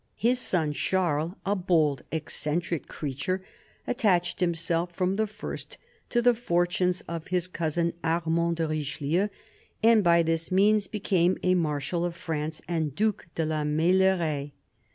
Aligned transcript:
His 0.17 0.39
son, 0.39 0.73
Charles, 0.73 1.33
a 1.45 1.55
bold, 1.55 2.01
eccentric 2.11 2.87
creature, 2.87 3.43
attached 3.85 4.39
himself 4.39 4.95
from 4.95 5.15
the 5.15 5.27
first 5.27 5.77
to 6.09 6.23
the 6.23 6.33
fortunes 6.33 7.01
of 7.01 7.27
his 7.27 7.47
cousin, 7.47 7.93
Armand 8.03 8.55
de 8.55 8.67
Richelieu, 8.67 9.27
and 9.83 10.03
by 10.03 10.23
this 10.23 10.51
means 10.51 10.87
became 10.87 11.37
a 11.43 11.53
Marshal 11.53 12.03
of 12.03 12.15
France 12.15 12.63
and 12.67 12.95
Due 12.95 13.13
de 13.35 13.45
la 13.45 13.63
Meilleraye. 13.63 14.53